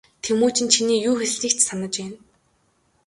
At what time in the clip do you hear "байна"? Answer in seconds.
1.99-2.17